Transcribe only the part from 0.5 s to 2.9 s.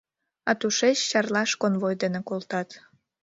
тушеч Чарлаш конвой дене колтат.